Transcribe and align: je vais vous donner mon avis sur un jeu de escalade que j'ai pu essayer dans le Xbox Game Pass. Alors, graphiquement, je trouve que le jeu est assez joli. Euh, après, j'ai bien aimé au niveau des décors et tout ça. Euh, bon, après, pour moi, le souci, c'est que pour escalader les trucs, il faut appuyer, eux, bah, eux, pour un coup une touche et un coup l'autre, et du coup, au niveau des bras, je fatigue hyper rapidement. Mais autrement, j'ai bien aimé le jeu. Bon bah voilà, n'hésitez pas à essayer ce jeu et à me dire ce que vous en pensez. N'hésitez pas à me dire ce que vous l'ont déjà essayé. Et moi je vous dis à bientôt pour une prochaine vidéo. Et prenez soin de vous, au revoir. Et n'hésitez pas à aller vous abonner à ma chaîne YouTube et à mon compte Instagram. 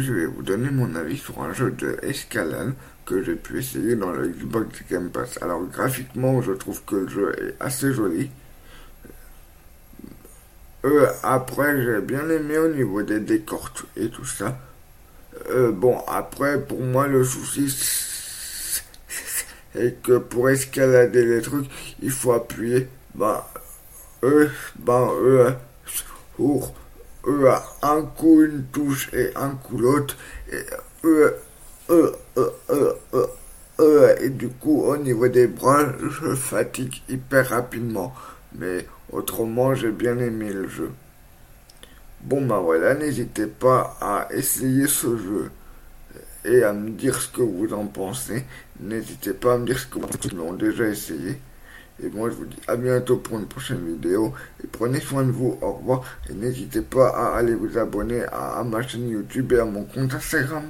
je 0.00 0.12
vais 0.12 0.26
vous 0.26 0.42
donner 0.42 0.70
mon 0.70 0.94
avis 0.94 1.16
sur 1.16 1.42
un 1.42 1.52
jeu 1.52 1.70
de 1.70 1.98
escalade 2.02 2.74
que 3.04 3.22
j'ai 3.22 3.34
pu 3.34 3.58
essayer 3.58 3.96
dans 3.96 4.10
le 4.10 4.28
Xbox 4.28 4.82
Game 4.90 5.10
Pass. 5.10 5.38
Alors, 5.42 5.64
graphiquement, 5.66 6.40
je 6.42 6.52
trouve 6.52 6.82
que 6.84 6.96
le 6.96 7.08
jeu 7.08 7.34
est 7.38 7.54
assez 7.60 7.92
joli. 7.92 8.30
Euh, 10.84 11.06
après, 11.22 11.82
j'ai 11.82 12.00
bien 12.00 12.28
aimé 12.28 12.58
au 12.58 12.68
niveau 12.68 13.02
des 13.02 13.20
décors 13.20 13.72
et 13.96 14.08
tout 14.08 14.24
ça. 14.24 14.58
Euh, 15.50 15.72
bon, 15.72 15.98
après, 16.06 16.60
pour 16.60 16.80
moi, 16.80 17.06
le 17.06 17.24
souci, 17.24 17.68
c'est 19.72 20.02
que 20.02 20.18
pour 20.18 20.50
escalader 20.50 21.24
les 21.24 21.42
trucs, 21.42 21.66
il 22.02 22.10
faut 22.10 22.32
appuyer, 22.32 22.88
eux, 24.22 24.50
bah, 24.78 25.10
eux, 25.12 25.54
pour 26.36 26.74
un 27.82 28.02
coup 28.02 28.42
une 28.42 28.64
touche 28.64 29.12
et 29.12 29.30
un 29.36 29.50
coup 29.50 29.78
l'autre, 29.78 30.16
et 30.52 30.64
du 34.30 34.48
coup, 34.48 34.82
au 34.82 34.96
niveau 34.96 35.28
des 35.28 35.46
bras, 35.46 35.86
je 35.98 36.34
fatigue 36.34 37.02
hyper 37.08 37.50
rapidement. 37.50 38.12
Mais 38.56 38.86
autrement, 39.10 39.74
j'ai 39.74 39.90
bien 39.90 40.18
aimé 40.18 40.52
le 40.52 40.68
jeu. 40.68 40.90
Bon 42.20 42.46
bah 42.46 42.58
voilà, 42.58 42.94
n'hésitez 42.94 43.46
pas 43.46 43.96
à 44.00 44.28
essayer 44.30 44.86
ce 44.86 45.16
jeu 45.16 45.50
et 46.44 46.62
à 46.62 46.72
me 46.72 46.90
dire 46.90 47.20
ce 47.20 47.28
que 47.28 47.42
vous 47.42 47.72
en 47.74 47.86
pensez. 47.86 48.44
N'hésitez 48.80 49.34
pas 49.34 49.54
à 49.54 49.58
me 49.58 49.66
dire 49.66 49.78
ce 49.78 49.86
que 49.86 49.98
vous 49.98 50.36
l'ont 50.36 50.52
déjà 50.52 50.86
essayé. 50.86 51.40
Et 52.02 52.08
moi 52.08 52.28
je 52.30 52.34
vous 52.34 52.46
dis 52.46 52.58
à 52.66 52.76
bientôt 52.76 53.16
pour 53.16 53.38
une 53.38 53.46
prochaine 53.46 53.84
vidéo. 53.84 54.32
Et 54.62 54.66
prenez 54.66 55.00
soin 55.00 55.22
de 55.22 55.30
vous, 55.30 55.56
au 55.60 55.72
revoir. 55.72 56.02
Et 56.28 56.34
n'hésitez 56.34 56.82
pas 56.82 57.08
à 57.08 57.36
aller 57.38 57.54
vous 57.54 57.78
abonner 57.78 58.22
à 58.32 58.62
ma 58.64 58.82
chaîne 58.82 59.08
YouTube 59.08 59.52
et 59.52 59.60
à 59.60 59.64
mon 59.64 59.84
compte 59.84 60.14
Instagram. 60.14 60.64